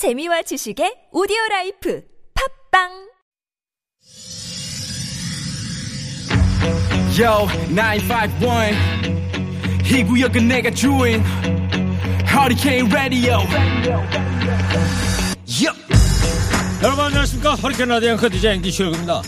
[0.00, 2.00] 재미와 지식의 오디오 life
[2.72, 2.88] 팝빵
[7.20, 8.72] Yo, 951.
[9.84, 11.22] 이 구역은 내가 주인.
[12.24, 13.40] Hurricane Radio.
[16.82, 19.20] 여러분 안녕하십니까 허리케인 라디오 앵커 DJ 앵디 슈입니다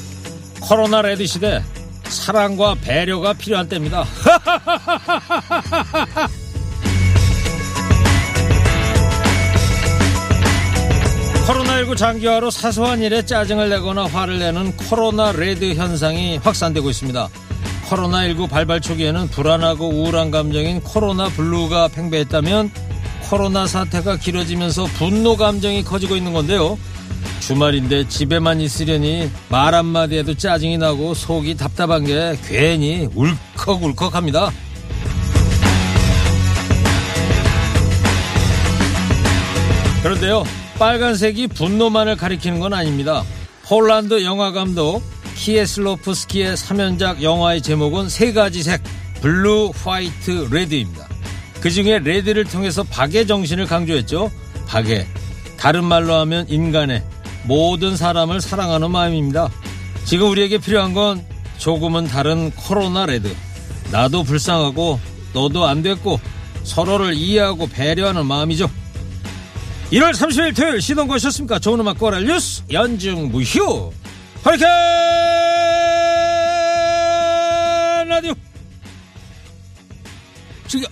[0.62, 1.62] 코로나 레드 시대
[2.04, 4.07] 사랑과 배려가 필요한 때입니다
[11.46, 17.28] 코로나19 장기화로 사소한 일에 짜증을 내거나 화를 내는 코로나 레드 현상이 확산되고 있습니다
[17.88, 22.70] 코로나19 발발 초기에는 불안하고 우울한 감정인 코로나 블루가 팽배했다면
[23.28, 26.78] 코로나 사태가 길어지면서 분노 감정이 커지고 있는 건데요
[27.41, 34.52] 주말인데 집에만 있으려니 말 한마디 해도 짜증이 나고 속이 답답한 게 괜히 울컥울컥합니다.
[40.05, 40.45] 그런데요,
[40.82, 43.22] 빨간색이 분노만을 가리키는 건 아닙니다.
[43.66, 45.00] 폴란드 영화 감독
[45.36, 48.83] 키에슬로프스키의 3연작 영화의 제목은 세 가지 색,
[49.20, 51.06] 블루, 화이트, 레드입니다.
[51.61, 54.33] 그 중에 레드를 통해서 박애 정신을 강조했죠.
[54.67, 55.06] 박애.
[55.56, 57.05] 다른 말로 하면 인간의
[57.44, 59.50] 모든 사람을 사랑하는 마음입니다.
[60.05, 61.24] 지금 우리에게 필요한 건
[61.58, 63.33] 조금은 다른 코로나 레드.
[63.92, 64.98] 나도 불쌍하고
[65.33, 66.19] 너도 안 됐고
[66.64, 68.69] 서로를 이해하고 배려하는 마음이죠.
[69.93, 71.59] 1월 30일 토요일 시동 거셨습니까?
[71.59, 73.93] 좋은 음악 꼬랄 뉴스 연중 무휴
[74.43, 74.71] 허리케인
[78.09, 78.33] 라디오
[80.67, 80.87] 지금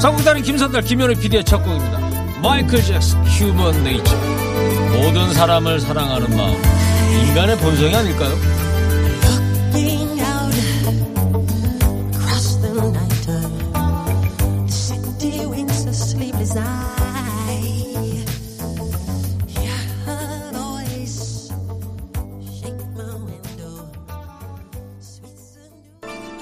[0.00, 1.98] 성공다는 김선달 김현우 PD의 첫 곡입니다.
[2.40, 4.16] 마이클 잭슨 휴먼 네이처
[4.92, 6.54] 모든 사람을 사랑하는 마음
[7.26, 8.67] 인간의 본성이 아닐까요?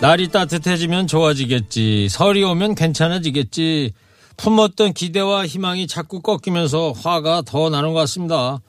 [0.06, 3.92] 날이 따뜻해지면 좋아지겠지 설이 오면 괜찮아지겠지
[4.36, 8.60] 품었던 기대와 희망이 자꾸 꺾이면서 화가 더 나는 것 같습니다.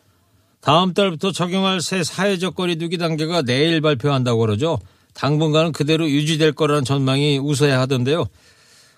[0.61, 4.79] 다음 달부터 적용할 새 사회적 거리두기 단계가 내일 발표한다고 그러죠.
[5.13, 8.25] 당분간은 그대로 유지될 거라는 전망이 우세해야 하던데요.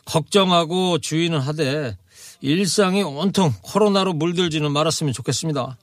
[0.05, 1.97] 걱정하고 주의는 하되
[2.39, 5.75] 일상이 온통 코로나로 물들지는 말았으면 좋겠습니다.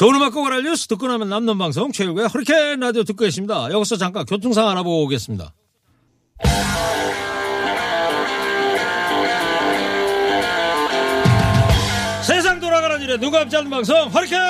[0.00, 3.68] 좋은 음악 곡을 알려 스 듣고 나면 남는 방송 최일구의 허리케인 라디오 듣고 계십니다.
[3.70, 5.52] 여기서 잠깐 교통상 알아보고 오겠습니다.
[12.22, 14.40] 세상 돌아가는 일에 눈 감지 않는 방송 허리케인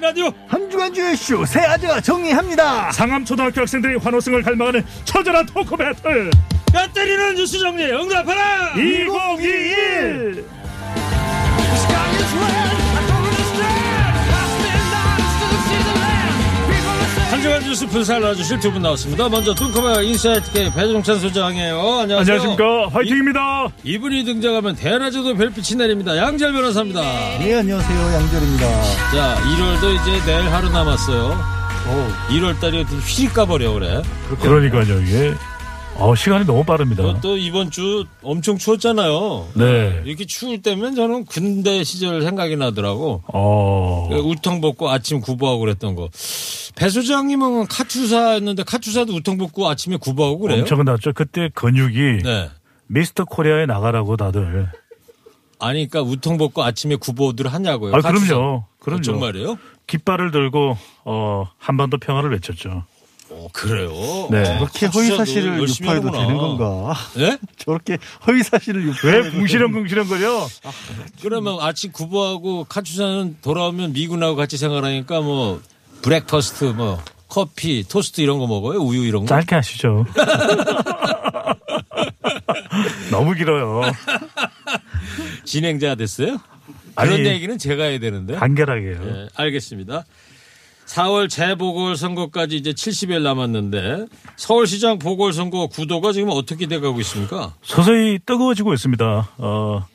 [0.00, 2.92] 라디오 한 주간 주의 쇼새 아재가 정리합니다.
[2.92, 6.30] 상암초등학교 학생들이 환호성을 갈망하는 처절한 talk battle
[6.72, 10.57] 뼈 때리는 뉴스 정리 응답하라 2021
[17.38, 19.28] 한 주간 뉴스 주사를 놔주실 두 분 나왔습니다.
[19.28, 21.78] 먼저 뚱커벨 인사이트 K 배종찬 소장이에요.
[22.00, 22.18] 안녕하세요.
[22.40, 26.16] 안녕하십니까 화이팅입니다 이, 이분이 등장하면 대낮에도 별빛이 내립니다.
[26.16, 27.00] 양지열 변호사입니다.
[27.38, 28.82] 네 안녕하세요 양절입니다.
[29.12, 31.38] 자 1월도 이제 내일 하루 남았어요.
[32.30, 34.02] 1월 달이 어떻게 휘직 가버려 그래.
[34.40, 35.32] 그러니까요 이게
[35.98, 39.48] 어, 시간이 너무 빠릅니다 또, 또 이번 주 엄청 추웠잖아요.
[39.54, 43.22] 네 이렇게 추울 때면 저는 군대 시절 생각이 나더라고.
[43.26, 46.08] 어, 그 우통 벗고 아침 구보하고 그랬던 거.
[46.76, 50.60] 배 소장님은 카투사였는데 카투사도 우통 벗고 아침에 구보하고 그래요?
[50.60, 52.48] 엄청 났죠 그때 근육이 네.
[52.86, 54.68] 미스터 코리아에 나가라고 다들
[55.60, 57.92] 아니, 그러니까 웃통 벗고 아침에 구보들 하냐고요.
[57.96, 58.26] 아 카투사.
[58.34, 59.58] 그럼요 그럼요 정말이에요?
[59.88, 62.84] 깃발을 들고 어 한반도 평화를 외쳤죠
[63.38, 63.90] 어, 그래요?
[64.30, 64.40] 네.
[64.40, 66.18] 어, 그렇게 카투사도 허위 사실을 유포해도 하는구나.
[66.18, 66.94] 되는 건가?
[67.18, 67.38] 예?
[67.56, 70.48] 저렇게 허위 사실을 왜 유포해도 궁시렁궁시렁거려
[71.22, 75.60] 그러면 아침 구보하고 카투사는 돌아오면 미군하고 같이 생활하니까 뭐
[76.02, 78.78] breakfast 뭐 커피, 토스트 이런 거 먹어요?
[78.80, 79.28] 우유 이런 거?
[79.28, 80.06] 짧게 하시죠
[83.10, 83.82] 너무 길어요
[85.44, 86.38] 진행자 됐어요?
[86.94, 88.34] 그런 아니, 얘기는 제가 해야 되는데.
[88.34, 90.04] 간결하게 해요 네, 알겠습니다.
[90.88, 94.06] 4월 재보궐선거까지 이제 70일 남았는데
[94.36, 97.54] 서울시장 보궐선거 구도가 지금 어떻게 돼가고 있습니까?
[97.62, 99.28] 서서히 뜨거워지고 있습니다.
[99.36, 99.86] 어,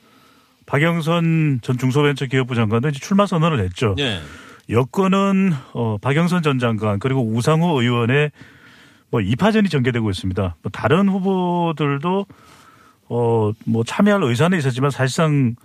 [0.68, 3.96] 박영선 전 중소벤처기업부 장관도 이제 출마 선언을 했죠.
[3.98, 4.22] 네.
[4.70, 8.32] 여권은 어, 박영선 전 장관 그리고 우상호 의원의
[9.10, 10.56] 뭐 2파전이 전개되고 있습니다.
[10.62, 12.26] 뭐 다른 후보들도
[13.10, 15.56] 어, 뭐 참여할 의사는 있었지만 사실상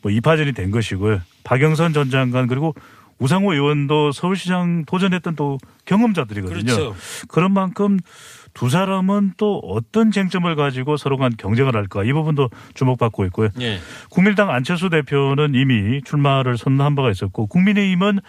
[0.00, 1.20] 뭐 2파전이 된 것이고요.
[1.42, 2.74] 박영선 전 장관 그리고
[3.18, 6.62] 우상호 의원도 서울시장 도전했던 또 경험자들이거든요.
[6.64, 6.96] 그렇죠.
[7.28, 7.98] 그런 만큼
[8.52, 13.50] 두 사람은 또 어떤 쟁점을 가지고 서로 간 경쟁을 할까 이 부분도 주목받고 있고요.
[13.60, 13.78] 예.
[14.10, 18.20] 국민당 안철수 대표는 이미 출마를 선언한 바가 있었고 국민의힘은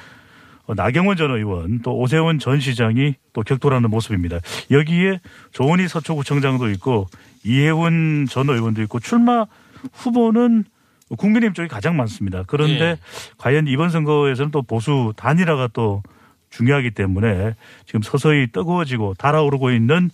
[0.68, 4.39] 어, 나경원 전 의원 또 오세훈 전 시장이 또 격돌하는 모습입니다.
[4.69, 5.22] 여기에
[5.54, 7.07] 조은희 서초구청장도 있고
[7.45, 9.45] 이해훈 전 의원도 있고 출마
[9.94, 10.66] 후보는
[11.15, 12.44] 국민의힘 쪽이 가장 많습니다.
[12.48, 12.98] 그런데 예.
[13.38, 16.04] 과연 이번 선거에서는 또 보수 단일화가 또
[16.50, 17.56] 중요하기 때문에
[17.86, 20.09] 지금 서서히 뜨거워지고 달아오르고 있는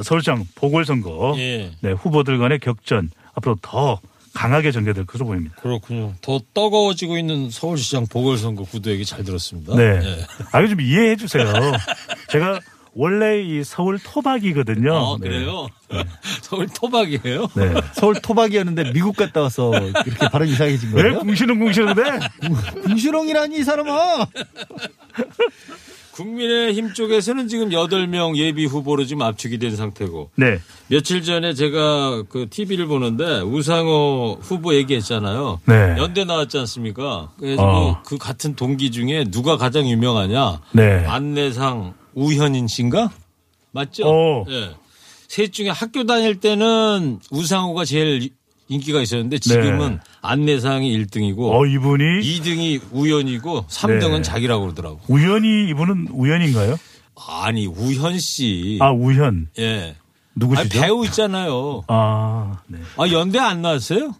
[0.00, 1.72] 서울시장 보궐선거 예.
[1.80, 4.00] 네, 후보들 간의 격전 앞으로 더
[4.34, 5.56] 강하게 전개될 것으로 보입니다.
[5.56, 6.14] 그렇군요.
[6.20, 9.74] 더 뜨거워지고 있는 서울시장 보궐선거 구도 얘기 잘 들었습니다.
[9.74, 9.82] 네.
[9.82, 10.26] 예.
[10.52, 11.44] 아, 이거 좀 이해해 주세요.
[12.30, 12.60] 제가
[12.98, 14.92] 원래 이 서울 토박이거든요.
[14.92, 15.28] 아, 네.
[15.28, 15.68] 그래요?
[16.42, 17.46] 서울 토박이에요?
[17.54, 17.74] 네.
[17.92, 21.20] 서울 토박이었는데 미국 갔다 와서 이렇게 발음 이상해진 왜 거예요?
[21.20, 22.02] 궁시렁 궁시렁대?
[22.82, 24.26] 궁시렁이라니 이 사람아.
[26.10, 30.58] 국민의힘 쪽에서는 지금 8명 예비 후보로 지금 압축이 된 상태고 네.
[30.88, 35.60] 며칠 전에 제가 그 TV를 보는데 우상호 후보 얘기했잖아요.
[35.66, 35.94] 네.
[35.98, 37.30] 연대 나왔지 않습니까?
[37.38, 38.02] 그래서 어.
[38.04, 40.60] 그 같은 동기 중에 누가 가장 유명하냐?
[40.72, 41.06] 네.
[41.06, 43.10] 안내상 우현인 씨인가?
[43.70, 44.04] 맞죠?
[44.08, 44.44] 어.
[44.48, 44.74] 예.
[45.28, 48.30] 셋 중에 학교 다닐 때는 우상호가 제일
[48.68, 49.98] 인기가 있었는데 지금은 네.
[50.20, 54.22] 안내상이 1등이고 어, 이분이 2등이 우현이고 3등은 네.
[54.22, 55.00] 자기라고 그러더라고.
[55.08, 56.76] 우연히 이분은 우연인가요?
[57.28, 58.78] 아니 우현 씨.
[58.80, 59.48] 아, 우현.
[59.58, 59.78] 예.
[59.80, 59.94] 아니,
[60.34, 60.80] 누구시죠?
[60.80, 61.82] 배우 있잖아요.
[61.88, 62.78] 아, 네.
[62.96, 64.14] 아 연대 안 나왔어요?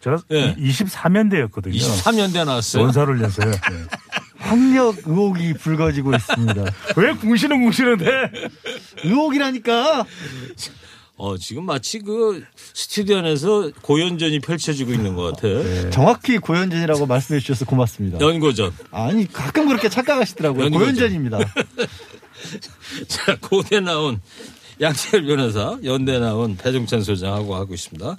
[0.00, 0.54] 제가 예.
[0.56, 1.74] 23년대였거든요.
[1.74, 2.82] 23년대 나왔어요.
[2.84, 3.50] 원사를렸어요.
[3.50, 3.58] 네.
[4.42, 6.64] 학력 의혹이 불거지고 있습니다.
[6.96, 8.04] 왜 궁시렁 궁시렁대?
[9.04, 10.04] 의혹이라니까.
[11.16, 12.42] 어 지금 마치 그
[12.74, 15.46] 스튜디오 안에서 고연전이 펼쳐지고 있는 것 같아.
[15.46, 15.90] 네.
[15.90, 18.18] 정확히 고현전이라고 말씀해 주셔서 고맙습니다.
[18.20, 18.72] 연고전.
[18.90, 20.64] 아니 가끔 그렇게 착각하시더라고요.
[20.64, 20.80] 연고죠.
[20.84, 21.38] 고현전입니다.
[23.06, 24.20] 자 고대 나온
[24.80, 28.16] 양철 변호사, 연대 나온 배종찬 소장하고 하고 있습니다.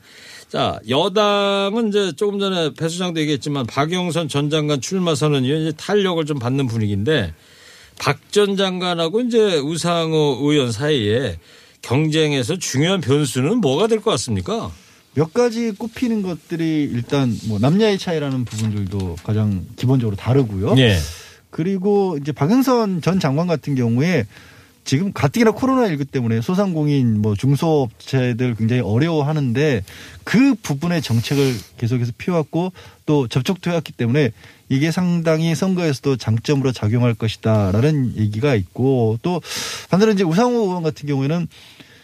[0.53, 5.71] 자 여당은 이제 조금 전에 배 소장도 얘기했지만 박영선 전 장관 출마 선언 이후 이제
[5.75, 7.33] 탄력을 좀 받는 분위기인데
[7.97, 11.39] 박 전 장관하고 이제 우상호 의원 사이에
[11.81, 14.71] 경쟁에서 중요한 변수는 뭐가 될 것 같습니까?
[15.15, 20.75] 몇 가지 꼽히는 것들이 일단 뭐 남녀의 차이라는 부분들도 가장 기본적으로 다르고요.
[20.77, 20.99] 예.
[21.49, 24.27] 그리고 이제 박영선 전 장관 같은 경우에
[24.85, 29.83] 지금 가뜩이나 코로나19 때문에 소상공인 뭐 중소업체들 굉장히 어려워하는데
[30.23, 32.73] 그 부분의 정책을 계속해서 피워왔고
[33.05, 34.31] 또 접촉도 해왔기 때문에
[34.69, 39.41] 이게 상당히 선거에서도 장점으로 작용할 것이다라는 얘기가 있고 또
[39.89, 41.47] 반대로 이제 우상호 의원 같은 경우에는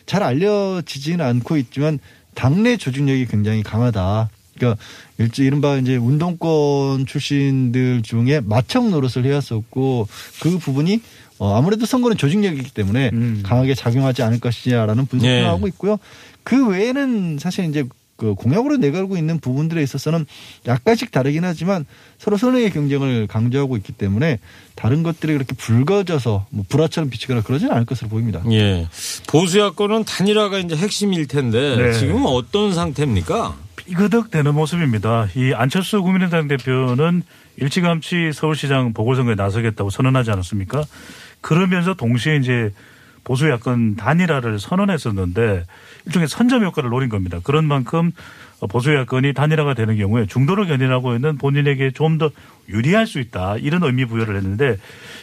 [0.05, 1.99] 잘 알려지지는 않고 있지만
[2.35, 4.29] 당내 조직력이 굉장히 강하다.
[4.55, 4.81] 그러니까
[5.17, 10.07] 일제 이른바 이제 운동권 출신들 중에 마청 노릇을 해왔었고
[10.41, 11.01] 그 부분이
[11.39, 13.41] 어 아무래도 선거는 조직력이기 때문에 음.
[13.43, 15.45] 강하게 작용하지 않을 것이냐라는 분석을 네.
[15.45, 15.97] 하고 있고요.
[16.43, 17.85] 그 외에는 사실 이제
[18.19, 20.25] 그 공약으로 내걸고 있는 부분들에 있어서는
[20.67, 21.85] 약간씩 다르긴 하지만
[22.17, 24.39] 서로 선의의 경쟁을 강조하고 있기 때문에
[24.75, 28.43] 다른 것들이 그렇게 붉어져서 뭐 불화처럼 비치거나 그러지는 않을 것으로 보입니다.
[28.51, 28.87] 예.
[29.27, 31.93] 보수 야권은 단일화가 이제 핵심일 텐데 네.
[31.93, 33.55] 지금은 어떤 상태입니까?
[33.77, 35.29] 삐그덕 되는 모습입니다.
[35.35, 37.23] 이 안철수 국민의당 대표는
[37.57, 40.83] 일찌감치 서울시장 보궐선거에 나서겠다고 선언하지 않았습니까?
[41.41, 42.73] 그러면서 동시에 이제
[43.23, 45.65] 보수 야권 단일화를 선언했었는데
[46.05, 47.39] 일종의 선점 효과를 노린 겁니다.
[47.43, 48.11] 그런 만큼
[48.69, 52.31] 보수 야권이 단일화가 되는 경우에 중도를 견인하고 있는 본인에게 좀 더
[52.67, 54.77] 유리할 수 있다 이런 의미 부여를 했는데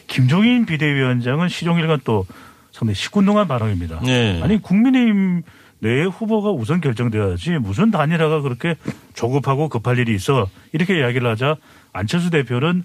[0.07, 2.26] 김종인 비대위원장은 시종일관 또
[2.73, 4.00] 상당히 시큰둥한 발언입니다.
[4.00, 4.40] 네.
[4.43, 5.43] 아니 국민의힘
[5.81, 8.76] 내 후보가 우선 결정돼야지 무슨 단일화가 그렇게
[9.14, 11.57] 조급하고 급할 일이 있어 이렇게 이야기를 하자
[11.93, 12.85] 안철수 대표는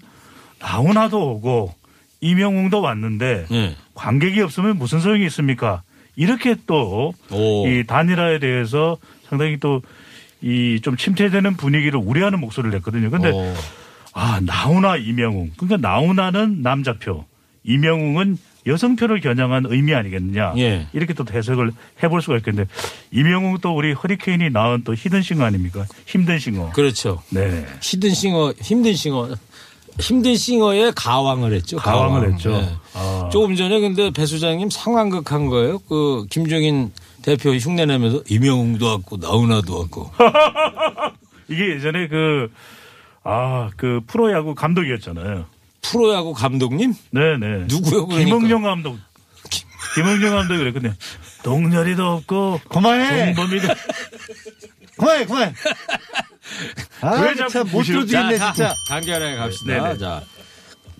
[0.60, 1.74] 나훈아도 오고
[2.22, 3.76] 이명웅도 왔는데 예.
[3.94, 5.82] 관객이 없으면 무슨 소용이 있습니까?
[6.16, 7.66] 이렇게 또 오.
[7.68, 8.96] 이 단일화에 대해서
[9.28, 9.82] 상당히 또
[10.44, 13.10] 이 좀 침체되는 분위기를 우려하는 목소리를 냈거든요.
[13.10, 13.54] 근데 오.
[14.12, 17.24] 아 나훈아 임영웅 그러니까 나훈아는 남자표
[17.62, 20.88] 임영웅은 여성표를 겨냥한 의미 아니겠느냐 예.
[20.92, 21.70] 이렇게 또 해석을
[22.02, 22.68] 해볼 수가 있겠는데
[23.12, 27.22] 임영웅 또 우리 허리케인이 낳은 또 히든싱어 아닙니까 힘든 싱어 그렇죠.
[27.30, 29.28] 네 히든 싱어, 힘든 싱어,
[30.02, 31.76] 힘든 싱어의 가왕을 했죠.
[31.78, 32.32] 가왕을 가왕.
[32.34, 32.52] 했죠.
[32.52, 32.68] 예.
[32.94, 33.28] 아.
[33.32, 35.78] 조금 전에 근데 배 소장님 상황극 한 거예요.
[35.88, 36.92] 그 김종인
[37.22, 40.10] 대표 흉내 내면서 임영웅도 왔고 나훈아도 왔고.
[41.48, 42.50] 이게 예전에 그
[43.24, 45.46] 아, 그 프로야구 감독이었잖아요.
[45.82, 46.94] 프로야구 감독님?
[47.10, 47.66] 네네.
[47.68, 48.24] 누구요, 그러니까?
[48.36, 48.98] 김흥정 감독.
[49.94, 50.94] 김흥정 감독이 그랬거든요.
[51.42, 53.34] 동렬이도 없고, 그만해.
[53.34, 53.68] 정범이도.
[54.96, 55.52] 그만해, 그만해.
[57.02, 58.74] 아, 왜 자꾸 참, 못 부시는- 들어주겠네, 자, 진짜.
[58.88, 59.66] 간결하게 갑시다.
[59.82, 59.98] 네네.
[59.98, 60.22] 자,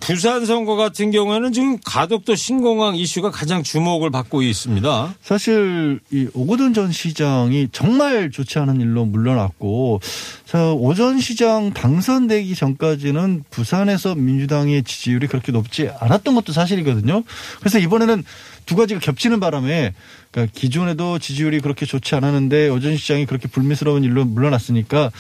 [0.01, 5.15] 부산 선거 같은 경우에는 지금 가덕도 신공항 이슈가 가장 주목을 받고 있습니다.
[5.23, 10.01] 사실 이 오거돈 전 시장이 정말 좋지 않은 일로 물러났고
[10.45, 17.23] 자, 오전 시장 당선되기 전까지는 부산에서 민주당의 지지율이 그렇게 높지 않았던 것도 사실이거든요.
[17.61, 18.25] 그래서 이번에는
[18.67, 19.95] 두 가지가 겹치는 바람에
[20.31, 25.11] 그러니까 기존에도 지지율이 그렇게 좋지 않았는데 오전 시장이 그렇게 불미스러운 일로 물러났으니까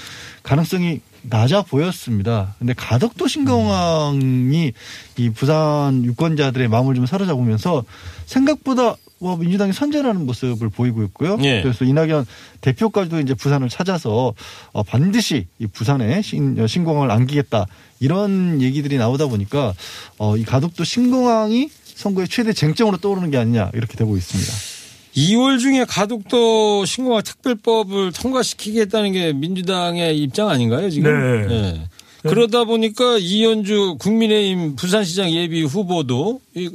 [0.43, 2.55] 가능성이 낮아 보였습니다.
[2.59, 4.73] 근데 가덕도 신공항이
[5.19, 7.85] 이 부산 유권자들의 마음을 좀 사로잡으면서
[8.27, 11.39] 생각보다 뭐 민주당이 선전하는 모습을 보이고 있고요.
[11.45, 11.63] 예.
[11.63, 12.27] 그래서 이낙연
[12.61, 14.35] 대표까지도 이제 부산을 찾아서
[14.73, 17.67] 어, 반드시 이 부산에 신, 어, 신공항을 안기겠다
[18.01, 19.75] 이런 얘기들이 나오다 보니까
[20.19, 21.71] 어, 이 가덕도 신공항이
[22.03, 24.53] 선거의 최대 쟁점으로 떠오르는 게 아니냐 이렇게 되고 있습니다.
[25.15, 31.49] 2월 중에 가덕도 신공항 특별법을 통과시키겠다는 게 민주당의 입장 아닌가요, 지금?
[31.49, 31.89] 네.
[32.23, 36.71] 그러다 보니까 이현주 국민의힘 부산시장 예비 후보도 이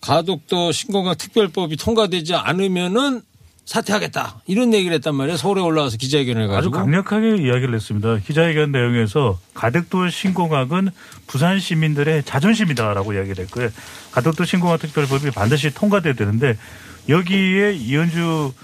[0.00, 3.22] 가덕도 신공항 특별법이 통과되지 않으면은
[3.68, 4.40] 사퇴하겠다.
[4.46, 5.36] 이런 얘기를 했단 말이에요.
[5.36, 6.74] 서울에 올라와서 기자회견을 아주 해가지고.
[6.74, 8.16] 강력하게 이야기를 했습니다.
[8.16, 10.88] 기자회견 내용에서 가덕도 신공항은
[11.26, 13.68] 부산 시민들의 자존심이다라고 이야기를 했고요.
[14.12, 16.56] 가덕도 신공항 특별법이 반드시 통과돼야 되는데
[17.10, 18.54] 여기에 이현주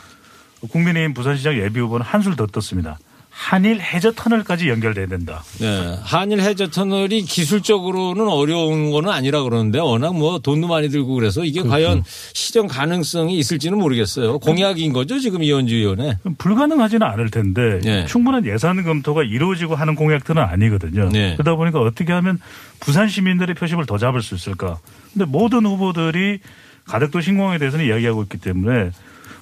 [0.71, 2.99] 국민의힘 부산시장 예비후보는 한술 더 떴습니다.
[3.37, 5.43] 한일 해저 터널까지 연결돼야 된다.
[5.59, 5.99] 네.
[6.03, 11.61] 한일 해저 터널이 기술적으로는 어려운 거는 아니라 그러는데 워낙 뭐 돈도 많이 들고 그래서 이게
[11.62, 14.38] 과연 실현 가능성이 있을지는 모르겠어요.
[14.38, 16.19] 공약인 거죠, 지금 이현주 의원의.
[16.38, 18.07] 불가능하지는 않을 텐데 네.
[18.07, 21.09] 충분한 예산 검토가 이루어지고 하는 공약들은 아니거든요.
[21.11, 21.35] 네.
[21.35, 22.38] 그러다 보니까 어떻게 하면
[22.79, 24.79] 부산 시민들의 표심을 더 잡을 수 있을까?
[25.12, 26.38] 근데 모든 후보들이
[26.85, 28.91] 가덕도 신공항에 대해서는 이야기하고 있기 때문에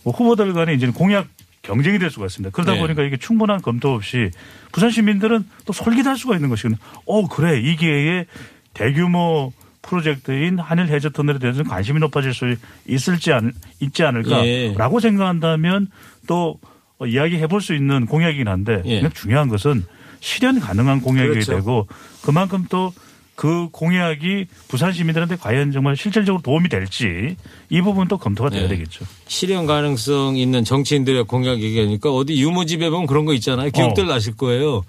[0.03, 1.27] 뭐 후보들 간에 이제 공약
[1.63, 2.53] 경쟁이 될 수가 있습니다.
[2.53, 2.81] 그러다 네.
[2.81, 4.31] 보니까 이게 충분한 검토 없이
[4.73, 6.79] 부산 시민들은 또 솔깃할 수가 있는 것이거든요.
[7.07, 8.27] 어 그래 이 기회에
[8.75, 9.53] 대규모
[9.83, 12.55] 프로젝트인 한일 해저 터널에 대해서 관심이 높아질 수
[12.87, 14.07] 있을지 않, 있지 예.
[14.07, 15.89] 않을까라고 생각한다면
[16.27, 16.59] 또
[16.99, 19.09] 어, 이야기해 볼 수 있는 공약이긴 한데 예.
[19.11, 19.85] 중요한 것은
[20.21, 21.55] 실현 가능한 공약이 그렇죠.
[21.57, 21.89] 되고
[22.25, 22.93] 그만큼 또
[23.35, 27.37] 그 공약이 부산 시민들한테 과연 정말 실질적으로 도움이 될지
[27.71, 28.69] 이 부분도 검토가 돼야 예.
[28.69, 29.05] 되겠죠.
[29.27, 33.71] 실현 가능성 있는 정치인들의 공약 얘기하니까 어디 유모집에 보면 그런 거 있잖아요.
[33.71, 34.09] 기억들 어.
[34.09, 34.83] 나실 거예요.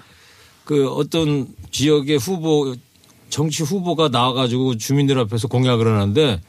[0.65, 2.75] 그 어떤 지역의 후보
[3.29, 6.39] 정치 후보가 나와가지고 주민들 앞에서 공약을 하는데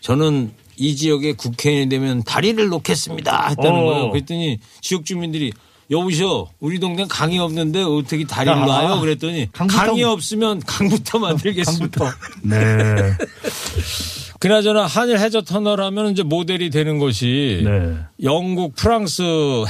[0.00, 3.84] 저는 이 지역에 국회의원이 되면 다리를 놓겠습니다 했다는 어.
[3.84, 4.10] 거예요.
[4.10, 5.52] 그랬더니 지역 주민들이
[5.90, 9.00] 여보시오 우리 동네 강이 없는데 어떻게 다리를 아, 놔요?
[9.00, 12.04] 그랬더니 강부터- 강이 없으면 강부터 만들겠습니다.
[12.04, 12.18] 강부터.
[12.42, 13.12] 네.
[14.40, 17.94] 그나저나 한일 해저 터널 하면 이제 모델이 되는 것이 네.
[18.22, 19.22] 영국, 프랑스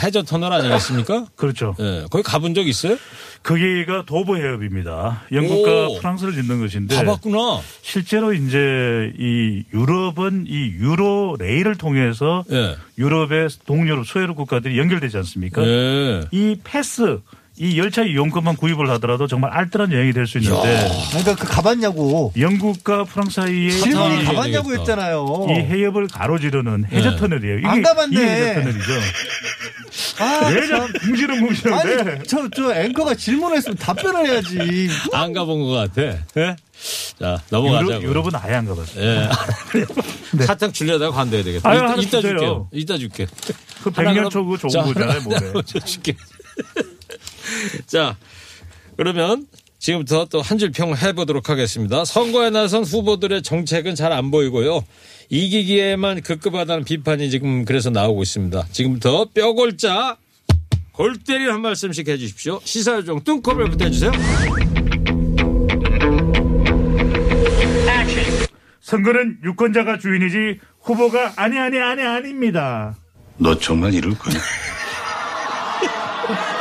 [0.03, 1.27] 해저 터널 아니겠습니까?
[1.37, 1.77] 그렇죠.
[1.79, 2.97] 예, 거기 가본 적 있어요?
[3.45, 5.23] 거기가 도보 해협입니다.
[5.31, 5.99] 영국과 오.
[5.99, 7.61] 프랑스를 잇는 것인데 가봤구나.
[7.83, 12.77] 실제로 이제 이 유럽은 이 유로 레일을 통해서 예.
[12.99, 15.63] 유럽의 동유럽 소유럽 국가들이 연결되지 않습니까?
[15.63, 16.23] 예.
[16.33, 17.21] 이 패스
[17.57, 23.05] 이 열차 이용권만 구입을 하더라도 정말 알뜰한 여행이 될 수 있는데 그러니까 그 가봤냐고 영국과
[23.05, 24.81] 프랑스 사이에 질문이 아, 가봤냐고 되겠다.
[24.81, 25.47] 했잖아요.
[25.51, 27.17] 이 해협을 가로지르는 해저 네.
[27.17, 27.59] 터널이에요.
[27.59, 28.17] 이게 안 가봤네.
[28.17, 28.93] 이 해저 터널이죠.
[30.19, 30.87] 아, 왜 참.
[30.87, 31.95] 자꾸 궁시렁 궁시렁대?
[31.95, 34.89] 아니, 저, 저 앵커가 질문했으면 답변을 해야지.
[35.13, 36.03] 안 가본 것 같아.
[36.37, 36.57] 예?
[37.19, 37.91] 자, 넘어가자고.
[37.93, 39.05] 유럽, 유럽 은 아예 안 가봤어요.
[39.05, 39.29] 예.
[40.45, 41.69] 사탕 줄려다가 관둬야 되겠다.
[41.69, 42.21] 아유, 이따, 이따.
[42.21, 42.69] 줄게요.
[42.73, 43.27] 이따 줄게.
[43.83, 45.63] 그 하나 100년 그럼- 초그 좋은 자, 거잖아요, 몸에.
[45.85, 46.15] 줄게.
[47.87, 48.17] 자,
[48.97, 49.47] 그러면
[49.89, 52.07] 지금부터 또 한 줄 평 해 보도록 하겠습니다.
[52.07, 54.83] 선거에 나선 후보들의 정책은 잘 안 보이고요.
[55.29, 58.67] 이기기에만 급급하다는 비판이 지금 그래서 나오고 있습니다.
[58.73, 60.17] 지금부터 뼈골자
[60.93, 62.61] 골 때리는 한 말씀씩 해주십시오.
[62.65, 64.13] 시사요정 뚱커벨부터 해주세요.
[68.81, 72.97] 선거는 유권자가 주인이지 후보가 아니 아니 아니 아닙니다.
[73.37, 74.39] 너 정말 이럴 거냐?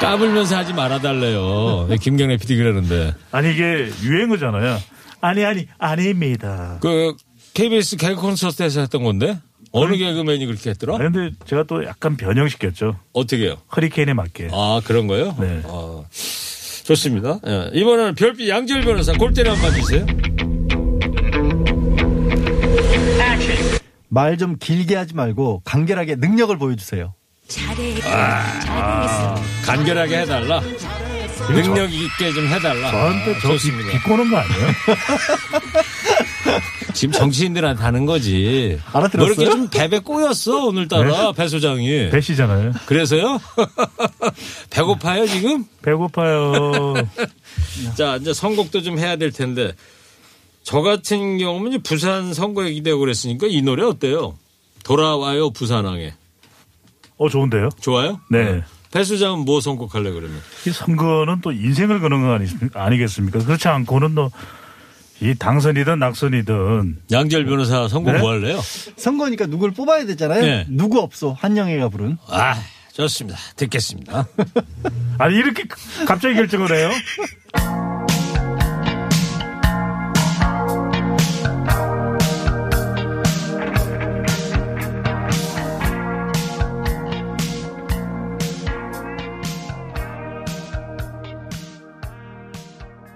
[0.00, 1.88] 까불면서 하지 말아달래요.
[2.00, 3.14] 김경래 PD 그러는데.
[3.32, 4.78] 아니 이게 유행어잖아요.
[5.20, 6.78] 아니 아니 아닙니다.
[6.80, 7.14] 그
[7.54, 9.38] KBS 개그 콘서트에서 했던 건데
[9.72, 10.94] 어느 개그맨이 그렇게 했더라?
[10.96, 12.96] 아니, 근데 제가 또 약간 변형시켰죠.
[13.12, 13.56] 어떻게 해요?
[13.76, 14.48] 허리케인에 맞게.
[14.52, 15.36] 아 그런 거요?
[15.38, 15.62] 네.
[15.66, 16.02] 아,
[16.84, 17.38] 좋습니다.
[17.46, 20.06] 예, 이번에는 별빛 양지열 변호사 골때리 한번 주세요.
[24.08, 27.14] 말 좀 길게 하지 말고 간결하게 능력을 보여주세요.
[27.50, 28.00] 잘해.
[28.04, 28.60] 아.
[28.60, 29.34] 잘했어.
[29.64, 30.60] 간결하게 해달라.
[31.48, 32.90] 능력 있게 좀 해달라.
[32.90, 33.90] 저한테 저 좋습니다.
[33.90, 34.66] 비꼬는 거 아니에요?
[36.94, 38.78] 지금 정치인들한테 하는 거지.
[38.92, 39.34] 알아들었어요?
[39.34, 42.10] 뭐 이렇게 좀 배배 꼬였어 오늘따라 배 소장이.
[42.10, 42.72] 배시잖아요.
[42.86, 43.40] 그래서요?
[44.70, 45.64] 배고파요 지금?
[45.82, 46.94] 배고파요.
[47.96, 49.72] 자 이제 선곡도 좀 해야 될 텐데
[50.62, 54.36] 저 같은 경우는 이제 부산 선거에 기대고 그랬으니까 이 노래 어때요?
[54.84, 56.14] 돌아와요 부산항에.
[57.20, 57.68] 어 좋은데요.
[57.80, 58.18] 좋아요?
[58.30, 58.64] 네.
[58.90, 60.40] 배 수장은 뭐 선곡할래 그러면?
[60.66, 63.40] 이 선거는 또 인생을 거는 거 아니, 아니겠습니까?
[63.44, 68.20] 그렇지 않고는 뭐이 당선이든 낙선이든 양절 변호사 선곡 네?
[68.20, 68.58] 뭐 할래요?
[68.96, 70.40] 선거니까 누굴 뽑아야 되잖아요.
[70.40, 70.66] 네.
[70.70, 72.16] 누구 없어 한영애가 부른.
[72.26, 72.54] 아
[72.94, 73.38] 좋습니다.
[73.54, 74.26] 듣겠습니다.
[75.18, 75.64] 아니 이렇게
[76.06, 76.90] 갑자기 결정을 해요?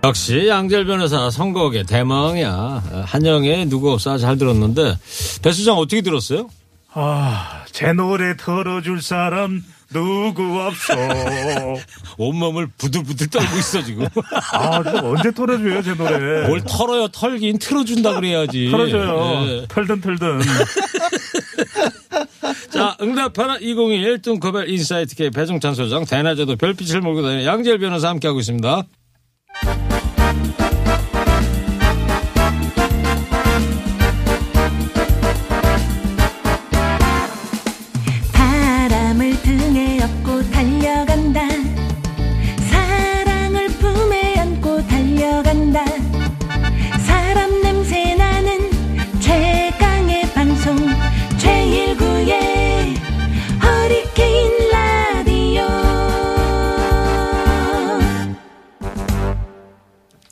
[0.04, 3.04] 역시 양지열 변호사 선곡의 대망이야.
[3.06, 4.98] 한영애 누구 없소 잘 들었는데
[5.42, 6.50] 배 소장 어떻게 들었어요?
[6.92, 10.92] 아, 제 노래 털어줄 사람 누구 없소.
[12.18, 14.06] 온몸을 부들부들 떨고 있어 지금.
[14.52, 16.48] 아, 좀 언제 털어줘요, 제 노래.
[16.48, 18.70] 뭘 털어요 털긴 틀어준다 그래야지.
[18.70, 19.44] 털어줘요.
[19.46, 19.66] 네.
[19.68, 20.40] 털든 털든.
[22.70, 28.40] 자, 응답하라 2021 뚱커벨 인사이트 K 배종찬 소장 대낮에도 별빛을 몰고 다니는 양지열 변호사 함께하고
[28.40, 28.84] 있습니다.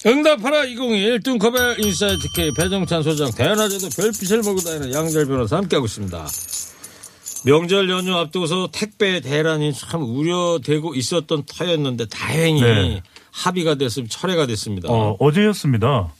[0.04, 6.26] 응답하라 2021 뚱커벨 인사이트 K 배종찬 소장 대낮에도 별빛을 몰고 다니는 양지열 변호사 함께하고 있습니다.
[7.44, 13.02] 명절 연휴 앞두고서 택배 대란이 참 우려되고 있었던 터였는데 다행히 네.
[13.32, 14.88] 합의가 됐으면 철회가 됐습니다.
[14.90, 16.12] 어, 어제였습니다.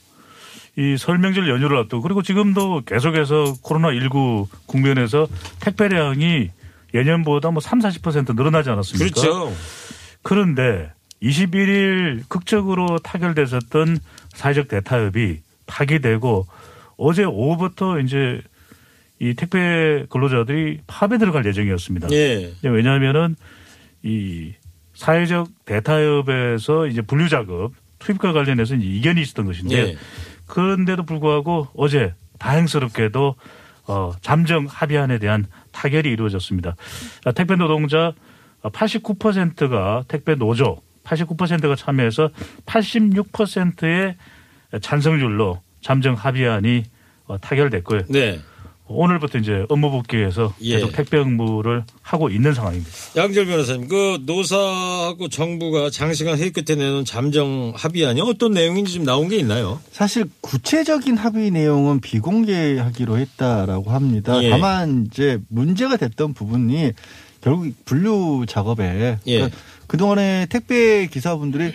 [0.79, 5.29] 이 설명절 연휴를 앞두고 그리고 지금도 계속해서 코로나19 국면에서
[5.61, 6.51] 택배량이
[6.95, 9.21] 예년보다 뭐 3, 40% 늘어나지 않았습니까?
[9.21, 9.55] 그렇죠.
[10.23, 10.91] 그런데
[11.23, 13.99] 21일 극적으로 타결됐었던
[14.35, 16.47] 사회적 대타협이 파기되고
[16.97, 18.43] 어제 오후부터 이제
[19.19, 22.09] 이 택배 근로자들이 파업에 들어갈 예정이었습니다.
[22.11, 22.53] 예.
[22.63, 23.37] 왜냐하면은
[24.03, 24.53] 이
[24.95, 29.97] 사회적 대타협에서 이제 분류 작업 투입과 관련해서 이견이 있었던 것인데 예.
[30.47, 33.37] 그런데도 불구하고 어제 다행스럽게도
[33.87, 36.77] 어, 잠정 합의안에 대한 타결이 이루어졌습니다.
[37.25, 38.13] 아, 택배 노동자
[38.63, 42.31] 89%가 택배 노조 89%가 참여해서
[42.67, 44.17] 86%의
[44.81, 46.85] 찬성률로 잠정 합의안이
[47.27, 48.03] 어, 타결됐고요.
[48.09, 48.41] 네.
[48.95, 50.75] 오늘부터 이제 업무 복귀해서 예.
[50.75, 52.91] 계속 택배 업무를 하고 있는 상황입니다.
[53.17, 59.29] 양절 변호사님, 그 노사하고 정부가 장시간 회의 끝에 내놓은 잠정 합의안이 어떤 내용인지 좀 나온
[59.29, 59.81] 게 있나요?
[59.93, 64.43] 사실 구체적인 합의 내용은 비공개하기로 했다라고 합니다.
[64.43, 64.51] 예.
[64.51, 66.93] 다만 이제 문제가 됐던 부분이
[67.41, 69.37] 결국 분류 작업에 예.
[69.39, 71.73] 그러니까 그동안에 택배 기사분들이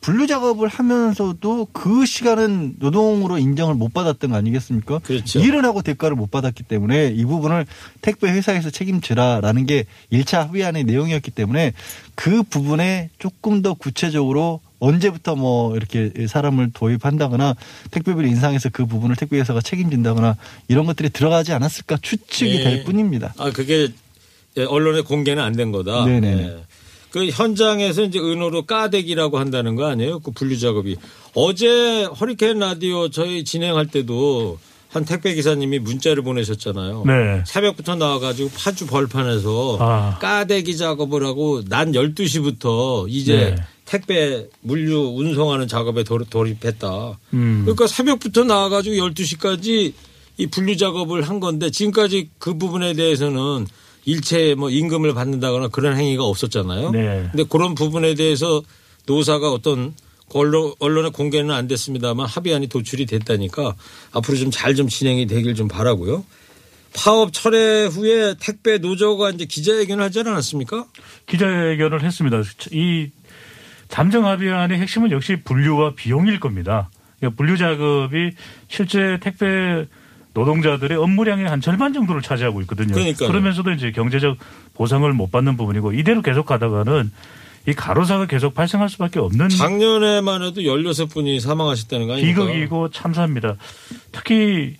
[0.00, 5.00] 분류 작업을 하면서도 그 시간은 노동으로 인정을 못 받았던 거 아니겠습니까?
[5.00, 5.40] 그렇죠.
[5.40, 7.66] 일을 하고 대가를 못 받았기 때문에 이 부분을
[8.02, 11.72] 택배 회사에서 책임지라라는 게 1차 합의안의 내용이었기 때문에
[12.14, 17.56] 그 부분에 조금 더 구체적으로 언제부터 뭐 이렇게 사람을 도입한다거나
[17.90, 20.36] 택배비를 인상해서 그 부분을 택배 회사가 책임진다거나
[20.68, 22.62] 이런 것들이 들어가지 않았을까 추측이 예.
[22.62, 23.34] 될 뿐입니다.
[23.38, 23.88] 아, 그게
[24.58, 26.04] 예, 언론에 공개는 안 된 거다.
[26.04, 26.28] 네네.
[26.28, 26.56] 예.
[27.10, 30.18] 그 현장에서 이제 은어로 까대기라고 한다는 거 아니에요?
[30.20, 30.96] 그 분류 작업이.
[31.34, 37.04] 어제 허리케인 라디오 저희 진행할 때도 한 택배 기사님이 문자를 보내셨잖아요.
[37.06, 37.42] 네.
[37.46, 40.18] 새벽부터 나와가지고 파주 벌판에서 아.
[40.20, 43.62] 까대기 작업을 하고 난 12시부터 이제 네.
[43.84, 47.18] 택배 물류 운송하는 작업에 돌- 돌입했다.
[47.34, 47.60] 음.
[47.64, 49.92] 그러니까 새벽부터 나와가지고 12시까지
[50.38, 53.66] 이 분류 작업을 한 건데 지금까지 그 부분에 대해서는
[54.06, 56.90] 일체 뭐 임금을 받는다거나 그런 행위가 없었잖아요.
[56.92, 57.28] 네.
[57.30, 58.62] 근데 그런 부분에 대해서
[59.06, 59.94] 노사가 어떤
[60.32, 63.74] 언론, 언론에 공개는 안 됐습니다만 합의안이 도출이 됐다니까
[64.12, 66.24] 앞으로 좀잘좀 진행이 되길 좀 바라고요.
[66.94, 70.86] 파업 철회 후에 택배 노조가 이제 기자회견을 하지 않았습니까?
[71.26, 72.42] 기자회견을 했습니다.
[72.72, 73.10] 이
[73.88, 76.90] 잠정 합의안의 핵심은 역시 분류와 비용일 겁니다.
[77.18, 78.30] 그러니까 분류 작업이
[78.68, 79.86] 실제 택배
[80.36, 82.92] 노동자들의 업무량의 한 절반 정도를 차지하고 있거든요.
[82.92, 83.28] 그러니까요.
[83.28, 84.36] 그러면서도 이제 경제적
[84.74, 87.10] 보상을 못 받는 부분이고 이대로 계속 가다가는
[87.66, 92.44] 이 가로사가 계속 발생할 수밖에 없는 작년에만 해도 16분이 사망하셨다는 거 아닙니까?
[92.44, 93.56] 비극이고 참사입니다.
[94.12, 94.76] 특히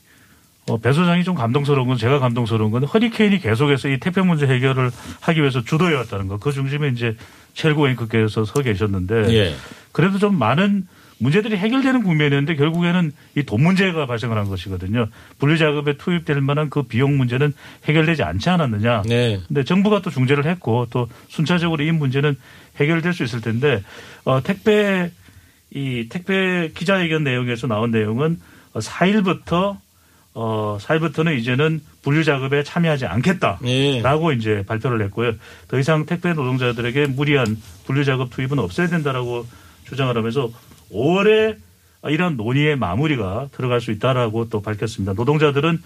[0.69, 4.91] 어, 배 소장이 좀 감동스러운 건 제가 감동스러운 건 허리케인이 계속해서 이 태평 문제 해결을
[5.21, 6.37] 하기 위해서 주도해왔다는 거.
[6.37, 7.17] 그 중심에 이제
[7.55, 9.55] 첼고 앵커께서 서 계셨는데 예.
[9.93, 10.87] 그래도 좀 많은
[11.19, 15.09] 문제들이 해결되는 국면이었는데 결국에는 이 돈 문제가 발생을 한 것이거든요.
[15.39, 17.55] 분류 작업에 투입될 만한 그 비용 문제는
[17.87, 19.03] 해결되지 않지 않았느냐.
[19.07, 19.41] 네.
[19.49, 22.37] 근데 정부가 또 중재를 했고 또 순차적으로 이 문제는
[22.81, 23.83] 해결될 수 있을 텐데
[24.25, 25.11] 어, 택배
[25.71, 28.41] 이 택배 기자회견 내용에서 나온 내용은
[28.75, 29.79] 4일부터
[30.35, 34.37] 어 4일부터는 이제는 분류 작업에 참여하지 않겠다라고 네.
[34.37, 35.33] 이제 발표를 했고요.
[35.69, 39.47] 더 이상 택배 노동자들에게 무리한 분류 작업 투입은 없어야 된다라고
[39.89, 40.51] 주장을 하면서
[40.93, 41.57] 5월에
[42.09, 45.13] 이러한 논의의 마무리가 들어갈 수 있다라고 또 밝혔습니다.
[45.15, 45.83] 노동자들은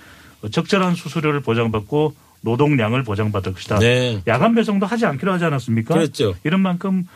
[0.50, 3.78] 적절한 수수료를 보장받고 노동량을 보장받을 것이다.
[3.78, 4.22] 네.
[4.26, 5.94] 야간 배송도 하지 않기로 하지 않았습니까?
[5.94, 6.34] 그랬죠.
[6.44, 7.06] 이런 만큼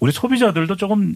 [0.00, 1.14] 우리 소비자들도 조금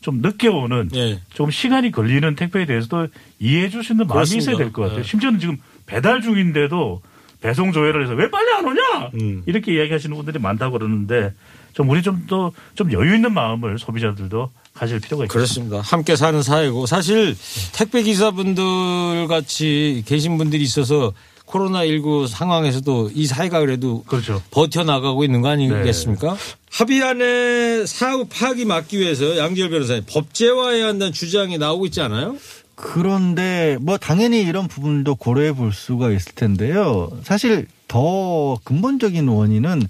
[0.00, 1.20] 좀 늦게 오는 네.
[1.32, 3.08] 좀 시간이 걸리는 택배에 대해서도
[3.38, 4.42] 이해해 있는 마음이 그렇습니다.
[4.52, 4.98] 있어야 될 것 같아요.
[4.98, 5.04] 네.
[5.04, 5.56] 심지어는 지금
[5.86, 7.00] 배달 중인데도
[7.40, 9.42] 배송 조회를 해서 왜 빨리 안 오냐 음.
[9.46, 11.32] 이렇게 이야기하시는 분들이 많다고 그러는데
[11.74, 15.32] 좀 우리 좀더좀 여유 있는 마음을 소비자들도 가질 필요가 있겠습니다.
[15.32, 15.80] 그렇습니다.
[15.80, 17.36] 함께 사는 사회고 사실
[17.72, 21.12] 택배 기사분들 같이 계신 분들이 있어서
[21.46, 24.42] 코로나19 상황에서도 이 사회가 그래도 그렇죠.
[24.50, 26.32] 버텨나가고 있는 거 아니겠습니까?
[26.34, 26.38] 네.
[26.70, 32.36] 합의안에 사후 파악이 막기 위해서 양지열 변호사님 법제화해야 한다는 주장이 나오고 있지 않아요?
[32.74, 37.10] 그런데 뭐 당연히 이런 부분도 고려해 볼 수가 있을 텐데요.
[37.22, 39.86] 사실 더 근본적인 원인은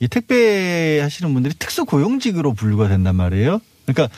[0.00, 3.60] 이 택배 하시는 분들이 특수 고용직으로 분류가 된단 말이에요.
[3.86, 4.08] 그러니까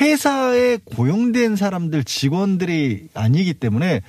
[0.00, 4.02] 회사에 고용된 사람들 직원들이 아니기 때문에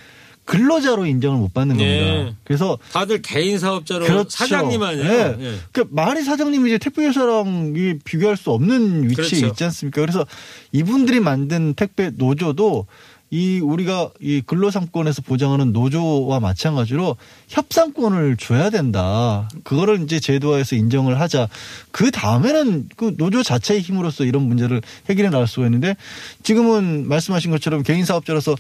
[0.46, 2.00] 근로자로 인정을 못 받는 네.
[2.00, 2.38] 겁니다.
[2.44, 4.30] 그래서 다들 개인 사업자로 그렇죠.
[4.32, 5.08] 사장님 아니에요?
[5.08, 5.36] 네.
[5.42, 5.56] 예.
[5.72, 9.46] 그 말이 사장님이 이제 택배 회사랑 이 비교할 수 없는 위치에 그렇죠.
[9.46, 10.02] 있지 않습니까?
[10.02, 10.26] 그래서
[10.72, 12.88] 이분들이 만든 택배 노조도
[13.32, 17.16] 이 우리가 이 근로상권에서 보장하는 노조와 마찬가지로
[17.48, 19.48] 협상권을 줘야 된다.
[19.64, 21.48] 그거를 이제 제도화해서 인정을 하자.
[21.92, 25.96] 그 다음에는 그 노조 자체의 힘으로서 이런 문제를 해결해 나갈 수가 있는데
[26.42, 28.56] 지금은 말씀하신 것처럼 개인 사업자로서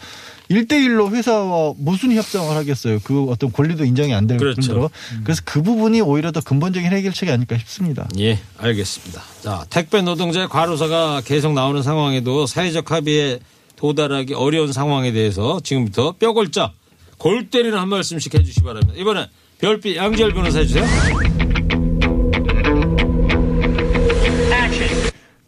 [0.52, 3.00] 1대1로 회사와 무슨 협상을 하겠어요.
[3.04, 4.62] 그 어떤 권리도 인정이 안될 그렇죠.
[4.62, 4.90] 뿐더러.
[5.24, 8.08] 그래서 그 부분이 오히려 더 근본적인 해결책이 아닐까 싶습니다.
[8.20, 9.22] 예, 알겠습니다.
[9.42, 13.40] 자, 택배 노동자의 과로사가 계속 나오는 상황에도 사회적 합의에
[13.80, 16.74] 도달하기 어려운 상황에 대해서 지금부터 뼈골자
[17.18, 18.94] 골 때리는 한 말씀씩 해주시기 바랍니다.
[18.98, 20.86] 이번에 별빛 양지열 변호사 해주세요.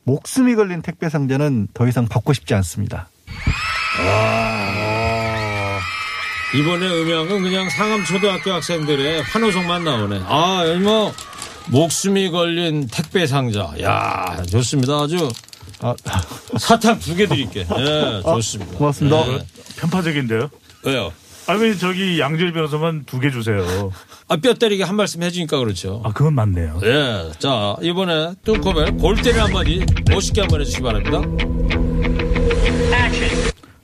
[0.04, 3.10] 목숨이 걸린 택배 상자는 더 이상 받고 싶지 않습니다.
[6.56, 10.22] 이번에 음향은 그냥 상암 초등학교 학생들의 환호성만 나오네.
[10.26, 11.13] 아, 여기 뭐
[11.67, 13.74] 목숨이 걸린 택배 상자.
[13.82, 15.02] 야, 좋습니다.
[15.02, 15.30] 아주
[15.82, 15.95] 아,
[16.58, 17.62] 사탕 두 개 드릴게.
[17.78, 18.78] 예, 좋습니다.
[18.78, 19.28] 고맙습니다.
[19.34, 19.45] 예.
[19.78, 20.50] 편파적인데요.
[20.84, 21.12] 왜요?
[21.47, 23.91] 아니 저기 양질 변호사만 두 개 주세요.
[24.28, 26.02] 아, 뼈 때리게 한 말씀 해주니까 그렇죠.
[26.06, 26.80] 아 그건 맞네요.
[26.84, 27.32] 예.
[27.39, 31.21] 자, 이번에 뚱커벨 골 때리 한마디 멋있게 한번 해주시기 바랍니다.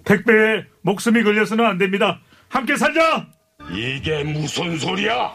[0.05, 2.19] 택배에 목숨이 걸려서는 안 됩니다.
[2.49, 3.25] 함께 살자.
[3.73, 5.31] 이게 무슨 소리야?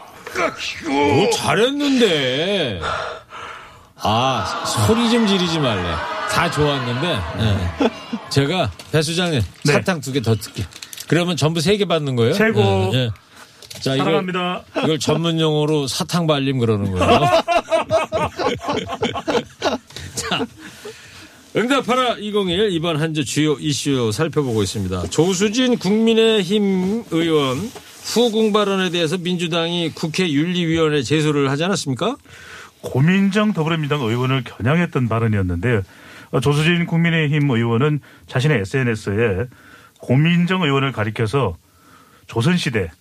[0.89, 2.79] 오, 잘했는데.
[3.97, 5.83] 아, 소리 좀 지르지 말래.
[6.33, 7.07] 다 좋았는데.
[7.39, 7.89] 예.
[8.29, 9.73] 제가 배 수장님 네.
[9.73, 10.65] 사탕 두 개더 듣게.
[11.07, 12.33] 그러면 전부 세 개 받는 거예요?
[12.33, 12.91] 최고.
[12.93, 13.09] 예, 예.
[13.81, 14.63] 자, 이걸, 사랑합니다.
[14.83, 17.19] 이걸 전문 용어로 사탕 발림 그러는 거예요.
[20.15, 20.45] 자,
[21.55, 25.09] 응답하라 201 이번 한 주 주요 이슈 살펴보고 있습니다.
[25.09, 27.69] 조수진 국민의힘 의원
[28.05, 32.15] 후궁 발언에 대해서 민주당이 국회 윤리위원회 제소를 하지 않았습니까?
[32.81, 35.81] 고민정 더불어민주당 의원을 겨냥했던 발언이었는데 어,
[36.39, 39.47] 조수진 국민의힘 의원은 자신의 SNS에
[39.99, 41.55] 고민정 의원을 가리켜서
[42.27, 42.91] 조선시대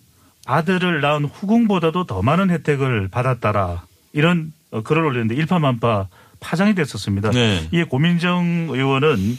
[0.46, 6.08] 아들을 낳은 후궁보다도 더 많은 혜택을 받았다라 이런 어, 글을 올렸는데 일파만파
[6.40, 7.30] 파장이 됐었습니다.
[7.30, 7.68] 네.
[7.72, 9.38] 이에 고민정 의원은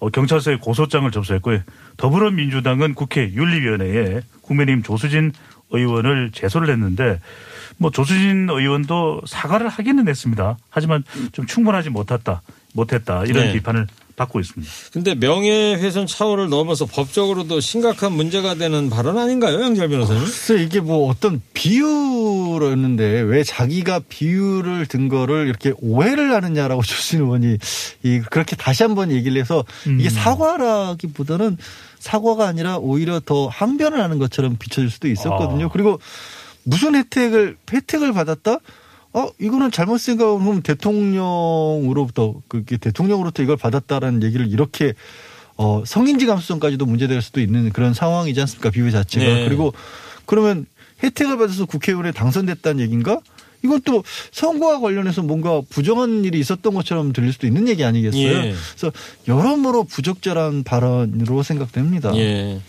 [0.00, 1.60] 어, 경찰서에 고소장을 접수했고요.
[1.96, 5.32] 더불어민주당은 국회 윤리위원회에 국민의힘 조수진
[5.70, 7.20] 의원을 제소를 했는데
[7.76, 10.56] 뭐 조수진 의원도 사과를 하기는 했습니다.
[10.68, 13.52] 하지만 좀 충분하지 못했다, 못했다 이런 네.
[13.52, 13.86] 비판을
[14.20, 14.70] 받고 있습니다.
[14.92, 20.22] 근데 명예훼손 차원을 넘어서 법적으로도 심각한 문제가 되는 발언 아닌가요, 양절 변호사님?
[20.22, 27.56] 글쎄 이게 뭐 어떤 비유였는데 왜 자기가 비유를 든 거를 이렇게 오해를 하느냐라고 조신 의원이
[28.02, 30.10] 이 그렇게 다시 한번 얘기를 해서 이게 음.
[30.10, 31.56] 사과라기보다는
[31.98, 35.66] 사과가 아니라 오히려 더 항변을 하는 것처럼 비춰질 수도 있었거든요.
[35.66, 35.68] 아.
[35.72, 35.98] 그리고
[36.64, 38.58] 무슨 혜택을 혜택을 받았다?
[39.12, 44.94] 어 이거는 잘못 생각하면 대통령으로부터 그게 대통령으로부터 이걸 받았다라는 얘기를 이렇게
[45.56, 49.44] 어 성인지 감수성까지도 문제될 수도 있는 그런 상황이지 않습니까 비유 자체가 네.
[49.44, 49.72] 그리고
[50.26, 50.66] 그러면
[51.02, 53.20] 혜택을 받아서 국회의원에 당선됐다는 얘기인가?
[53.62, 58.22] 이건 또 선거와 관련해서 뭔가 부정한 일이 있었던 것처럼 들릴 수도 있는 얘기 아니겠어요?
[58.22, 58.54] 예.
[58.76, 58.92] 그래서
[59.28, 62.16] 여러모로 부적절한 발언으로 생각됩니다.
[62.16, 62.60] 예.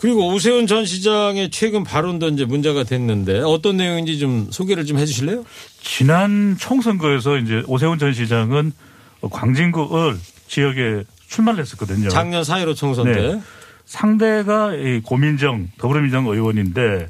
[0.00, 5.44] 그리고 오세훈 전 시장의 최근 발언도 이제 문제가 됐는데 어떤 내용인지 좀 소개를 좀 해주실래요?
[5.80, 8.72] 지난 총선거에서 이제 오세훈 전 시장은
[9.20, 12.08] 광진구 을 지역에 출마를 했었거든요.
[12.10, 13.12] 작년 4.15 총선 때.
[13.14, 13.40] 네.
[13.84, 17.08] 상대가 이 고민정 더불어민주당 의원인데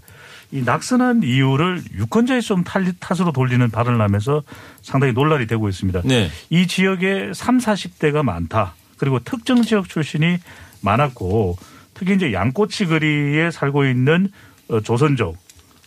[0.53, 4.43] 이 낙선한 이유를 유권자의 좀 탈- 탓으로 돌리는 발언을 하면서
[4.81, 6.03] 상당히 논란이 되고 있습니다.
[6.05, 6.31] 네.
[6.49, 8.75] 이 지역에 3, 40대가 많다.
[8.97, 10.39] 그리고 특정 지역 출신이
[10.81, 11.59] 많았고
[11.99, 14.31] 특히 이제 양꼬치 거리에 살고 있는
[14.69, 15.37] 어, 조선족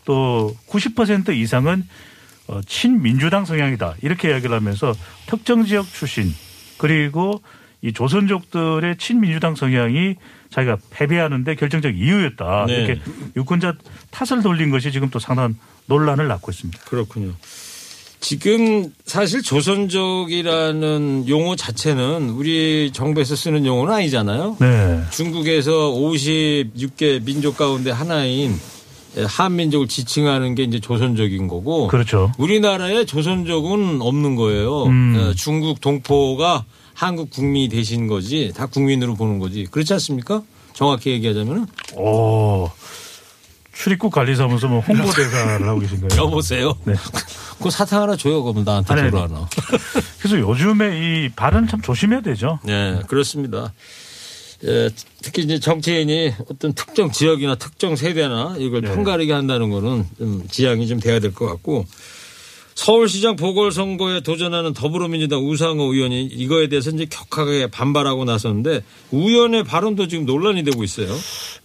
[0.06, 1.88] 또 90% 이상은
[2.48, 3.96] 어, 친민주당 성향이다.
[4.02, 4.94] 이렇게 이야기를 하면서
[5.28, 6.34] 특정 지역 출신
[6.78, 7.42] 그리고
[7.82, 10.16] 이 조선족들의 친민주당 성향이
[10.50, 12.66] 자기가 패배하는데 결정적 이유였다.
[12.68, 12.74] 네.
[12.74, 13.02] 이렇게
[13.36, 13.76] 유권자
[14.12, 16.84] 탓을 돌린 것이 지금 또 상당한 논란을 낳고 있습니다.
[16.86, 17.34] 그렇군요.
[18.22, 24.58] 지금 사실 조선족이라는 용어 자체는 우리 정부에서 쓰는 용어는 아니잖아요.
[24.60, 25.02] 네.
[25.10, 28.58] 중국에서 56개 민족 가운데 하나인
[29.18, 31.88] 한민족을 지칭하는 게 이제 조선족인 거고.
[31.88, 32.32] 그렇죠.
[32.38, 34.84] 우리나라에 조선족은 없는 거예요.
[34.86, 35.18] 음.
[35.18, 39.66] 어, 중국 동포가 한국 국민이 되신 거지 다 국민으로 보는 거지.
[39.70, 40.44] 그렇지 않습니까?
[40.74, 42.70] 정확히 얘기하자면은 오.
[43.82, 46.24] 출입국 관리사무소 뭐 홍보대사를 하고 계신 거예요?
[46.24, 46.74] 여보세요.
[46.86, 46.94] 네.
[47.62, 48.44] 그 사탕 하나 줘요.
[48.44, 49.34] 그러면 나한테 아니, 주로 아니.
[49.34, 49.48] 하나.
[50.20, 52.60] 그래서 요즘에 이 발언 참 조심해야 되죠.
[52.64, 53.74] 네, 그렇습니다.
[54.64, 54.90] 예,
[55.24, 58.94] 특히 이제 정치인이 어떤 특정 지역이나 특정 세대나 이걸 네.
[58.94, 61.86] 편가르게 한다는 거는 좀 지양이 좀 돼야 될 것 같고
[62.76, 70.26] 서울시장 보궐선거에 도전하는 더불어민주당 우상호 의원이 이거에 대해서 이제 격하게 반발하고 나섰는데 의원의 발언도 지금
[70.26, 71.08] 논란이 되고 있어요.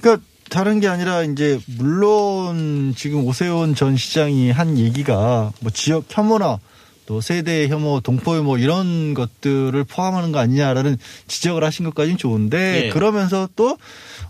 [0.00, 6.58] 그러니까 다른 게 아니라 이제 물론 지금 오세훈 전 시장이 한 얘기가 뭐 지역 혐오나
[7.06, 12.88] 또 세대 혐오, 동포 혐오 이런 것들을 포함하는 거 아니냐라는 지적을 하신 것까지는 좋은데 예.
[12.90, 13.78] 그러면서 또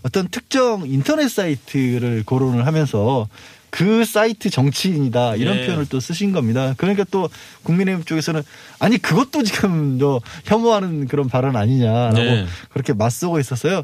[0.03, 3.27] 어떤 특정 인터넷 사이트를 거론을 하면서
[3.69, 5.65] 그 사이트 정치인이다 이런 예.
[5.65, 6.73] 표현을 또 쓰신 겁니다.
[6.77, 7.29] 그러니까 또
[7.63, 8.43] 국민의힘 쪽에서는
[8.79, 12.45] 아니 그것도 지금 저 혐오하는 그런 발언 아니냐라고 네.
[12.71, 13.83] 그렇게 맞서고 있었어요.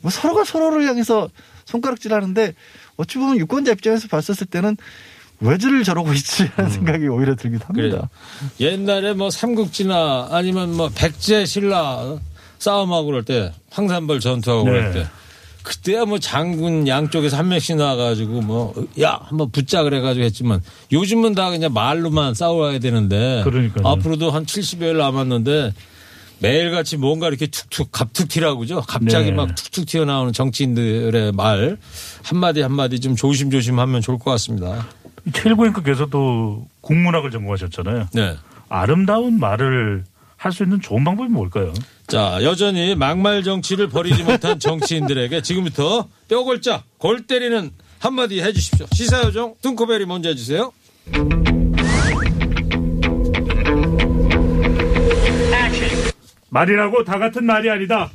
[0.00, 1.28] 뭐 서로가 서로를 향해서
[1.70, 2.54] 손가락질 하는데
[2.96, 4.76] 어찌 보면 유권자 입장에서 봤었을 때는
[5.40, 7.74] 왜들 저러고 있지라는 생각이 오히려 들기도 음.
[7.74, 7.92] 그래요.
[7.92, 8.10] 합니다.
[8.60, 12.16] 옛날에 뭐 삼국지나 아니면 뭐 백제 신라
[12.58, 14.70] 싸움하고 그럴 때 황산벌 전투하고 네.
[14.70, 15.06] 그럴 때
[15.62, 21.50] 그때야 뭐 장군 양쪽에서 한 명씩 나와가지고 뭐 야 한번 붙자 그래가지고 했지만 요즘은 다
[21.50, 23.86] 그냥 말로만 싸워야 되는데 그러니까요.
[23.86, 25.72] 앞으로도 한 70여일 남았는데
[26.40, 29.32] 매일같이 뭔가 이렇게 툭툭 갑툭튀라고 죠 갑자기 네.
[29.32, 31.76] 막 툭툭 튀어나오는 정치인들의 말
[32.22, 34.86] 한마디 한마디 좀 조심조심 하면 좋을 것 같습니다.
[35.32, 38.08] 최일구 앵커께서도 국문학을 전공하셨잖아요.
[38.14, 38.36] 네.
[38.68, 40.04] 아름다운 말을
[40.40, 41.74] 할 수 있는 좋은 방법이 뭘까요?
[42.06, 48.86] 자, 여전히 막말 정치를 버리지 못한 정치인들에게 지금부터 뼈골자, 골 때리는 한마디 해주십시오.
[48.90, 50.72] 시사요정 뚱코벨이 먼저 해주세요.
[56.50, 58.10] 말이라고 다 같은 말이 아니다.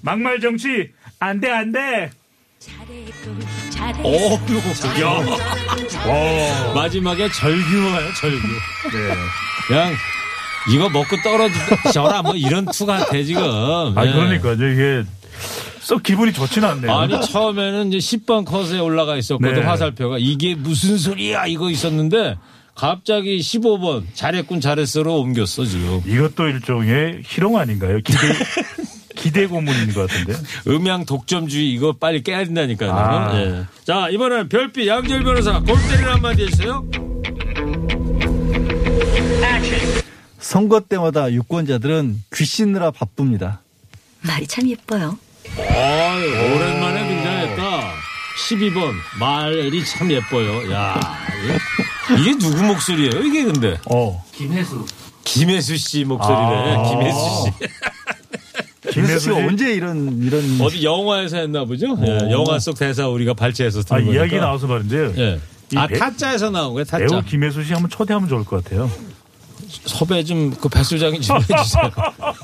[0.00, 2.10] 막말 정치 안 돼 안 돼.
[4.02, 5.02] 오, 이거
[6.08, 6.72] 야.
[6.74, 8.46] 마지막에 절규예요, 절규.
[8.92, 9.14] 네.
[9.68, 9.92] 그냥
[10.72, 13.42] 이거 먹고 떨어지셔라 뭐 이런 투 같아 지금.
[13.44, 14.12] 아 네.
[14.12, 15.04] 그러니까 이게
[15.80, 16.92] 썩 기분이 좋지는 않네요.
[16.92, 19.60] 아니 처음에는 이제 10번 컷에 올라가 있었거든 네.
[19.62, 22.36] 화살표가 이게 무슨 소리야 이거 있었는데
[22.76, 26.02] 갑자기 15번 잘했군 잘했어로 옮겼어 지금.
[26.06, 27.98] 이것도 일종의 희롱 아닌가요?
[28.04, 28.18] 기대
[29.16, 30.34] 기대 고문인 것 같은데.
[30.68, 32.92] 음양 독점주의 이거 빨리 깨야 된다니까요.
[32.92, 33.40] 아.
[33.40, 33.64] 예.
[33.84, 36.84] 자 이번엔 별빛 양지열 변호사 골 때리는 한마디 해주세요.
[40.38, 43.62] 선거 때마다 유권자들은 귀신느라 바쁩니다.
[44.20, 45.18] 말이 참 예뻐요.
[45.58, 47.92] 아유, 오랜만에 등장했다.
[48.48, 50.70] 12번 말이 참 예뻐요.
[50.72, 51.00] 야
[52.20, 53.22] 이게, 누구 목소리예요?
[53.22, 54.24] 이게 근데 어.
[55.24, 56.38] 김혜수 씨 목소리래.
[56.76, 56.88] 아.
[56.90, 57.68] 김혜수 씨.
[58.92, 61.96] 김혜수 씨가 김혜수 언제 이런 이런 어디 영화에서 했나 보죠?
[62.06, 64.46] 예, 영화 속 대사 우리가 발췌해서 아 듣는 이야기 거니까.
[64.46, 65.12] 나와서 말인데요.
[65.16, 65.40] 예.
[65.74, 66.84] 이아 배- 타짜에서 나온 거예요.
[66.84, 67.04] 타짜.
[67.06, 68.88] 배우 김혜수 씨 한번 초대하면 좋을 것 같아요.
[69.86, 71.90] 섭외 좀 그 배수장이 좀 해주세요.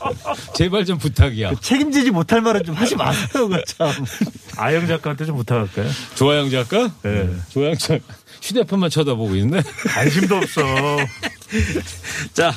[0.57, 1.53] 제발 좀 부탁이야.
[1.61, 3.89] 책임지지 못할 말은 좀 하지 마세요, 그 참.
[4.57, 5.89] 아영 작가한테 좀 부탁할까요?
[6.17, 6.91] 조아영 작가?
[7.05, 7.31] 네.
[7.51, 8.03] 조아영 작가.
[8.43, 9.63] 휴대폰만 쳐다보고 있네.
[9.89, 10.63] 관심도 없어.
[12.35, 12.53] 자,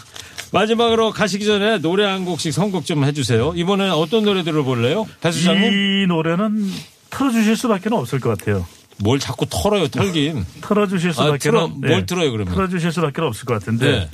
[0.52, 3.54] 마지막으로 가시기 전에 노래 한 곡씩 선곡 좀 해주세요.
[3.56, 5.06] 이번엔 어떤 노래 들어볼래요?
[5.21, 5.71] 배수장님?
[5.71, 6.71] 이 노래는
[7.12, 8.65] 틀어주실 수밖에 없을 것 같아요.
[8.98, 10.45] 뭘 자꾸 털어요, 털긴.
[10.62, 12.54] 털어주실 아, 수밖에 틀어, 없- 뭘 틀어요, 그러면?
[12.54, 14.10] 털어주실 수밖에 없을 것 같은데 네.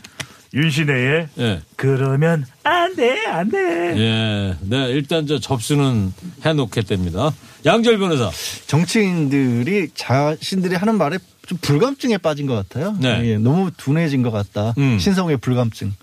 [0.54, 1.62] 윤신혜의 예.
[1.78, 3.58] 그러면 안 돼 안 돼
[3.98, 4.56] 예.
[4.62, 6.14] 네, 일단 저 접수는
[6.46, 7.32] 해놓겠답니다.
[7.66, 8.30] 양절 변호사.
[8.68, 12.96] 정치인들이 자신들이 하는 말에 좀 불감증에 빠진 것 같아요.
[13.00, 13.22] 네.
[13.30, 14.74] 예, 너무 둔해진 것 같다.
[14.78, 15.00] 음.
[15.00, 15.94] 신성우의 불감증.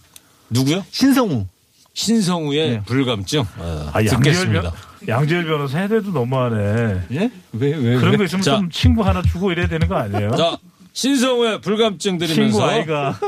[0.50, 0.84] 누구요?
[0.90, 1.46] 신성우.
[1.94, 2.82] 신성우의 네.
[2.86, 3.40] 불감증.
[3.58, 4.62] 어, 아, 양재열, 듣겠습니다.
[4.62, 4.72] 변,
[5.08, 7.30] 양재열 변호사 해대도 너무하네 예?
[7.52, 8.16] 왜, 왜, 그런 왜?
[8.16, 8.56] 거 있으면 자.
[8.56, 10.30] 좀 친구 하나 주고 이래야 되는 거 아니에요?
[10.36, 10.56] 자,
[10.98, 12.68] 신성우의 불감증 드리면서.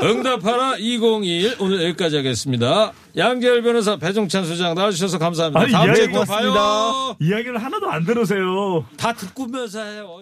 [0.03, 2.91] 응답하라 2021 오늘 여기까지 하겠습니다.
[3.15, 5.61] 양재열 변호사 배종찬 소장 나와주셔서 감사합니다.
[5.61, 6.25] 아니, 다음 주에 또.
[6.25, 7.15] 봐요.
[7.21, 10.19] 이야기를 하나도 안 들으세요 다 듣고면서 해요.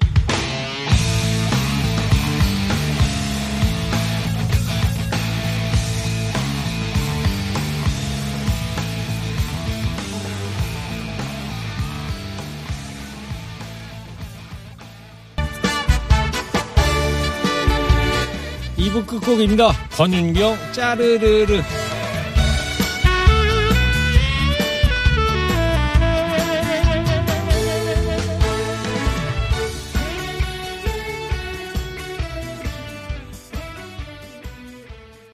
[18.89, 19.71] 이부 끝곡입니다.
[19.91, 21.61] 권윤경 짜르르르